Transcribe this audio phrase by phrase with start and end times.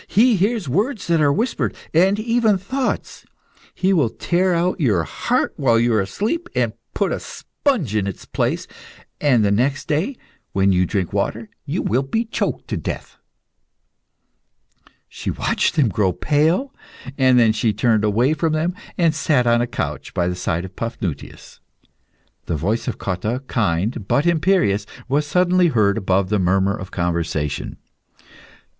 [0.07, 3.23] He hears words that are whispered, and even thoughts.
[3.75, 8.07] He will tear out your heart while you are asleep, and put a sponge in
[8.07, 8.65] its place,
[9.19, 10.15] and the next day,
[10.53, 13.17] when you drink water, you will be choked to death."
[15.07, 16.73] She watched them grow pale,
[17.17, 20.75] then she turned away from them, and sat on a couch by the side of
[20.75, 21.59] Paphnutius.
[22.47, 27.77] The voice of Cotta, kind but imperious, was suddenly heard above the murmur of conversation.